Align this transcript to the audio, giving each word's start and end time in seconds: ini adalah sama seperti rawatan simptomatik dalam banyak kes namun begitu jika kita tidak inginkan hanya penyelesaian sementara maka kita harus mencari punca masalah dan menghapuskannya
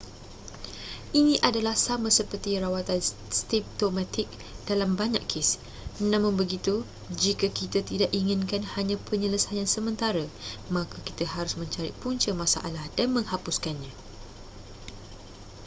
ini 1.19 1.35
adalah 1.49 1.75
sama 1.87 2.09
seperti 2.17 2.51
rawatan 2.63 2.97
simptomatik 3.39 4.25
dalam 4.69 4.91
banyak 5.01 5.21
kes 5.31 5.49
namun 6.13 6.33
begitu 6.41 6.75
jika 7.23 7.45
kita 7.59 7.79
tidak 7.89 8.09
inginkan 8.21 8.63
hanya 8.73 8.97
penyelesaian 9.09 9.67
sementara 9.75 10.25
maka 10.75 10.97
kita 11.07 11.25
harus 11.35 11.53
mencari 11.61 11.91
punca 12.03 12.31
masalah 12.43 12.81
dan 12.97 13.07
menghapuskannya 13.15 13.93